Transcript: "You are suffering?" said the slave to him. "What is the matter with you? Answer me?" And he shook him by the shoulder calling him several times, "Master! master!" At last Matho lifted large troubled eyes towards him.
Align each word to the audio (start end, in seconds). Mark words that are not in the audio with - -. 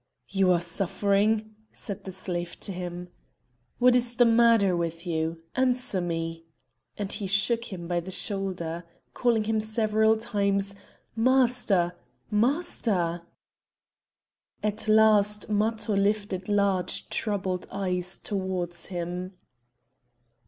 "You 0.29 0.51
are 0.51 0.59
suffering?" 0.61 1.51
said 1.71 2.05
the 2.05 2.11
slave 2.11 2.59
to 2.61 2.71
him. 2.71 3.09
"What 3.77 3.95
is 3.95 4.15
the 4.15 4.25
matter 4.25 4.75
with 4.75 5.05
you? 5.05 5.43
Answer 5.55 6.01
me?" 6.01 6.43
And 6.97 7.11
he 7.11 7.27
shook 7.27 7.65
him 7.65 7.87
by 7.87 7.99
the 7.99 8.09
shoulder 8.09 8.83
calling 9.13 9.43
him 9.43 9.59
several 9.59 10.17
times, 10.17 10.73
"Master! 11.15 11.93
master!" 12.31 13.21
At 14.63 14.87
last 14.87 15.51
Matho 15.51 15.95
lifted 15.95 16.49
large 16.49 17.07
troubled 17.09 17.67
eyes 17.69 18.17
towards 18.17 18.87
him. 18.87 19.33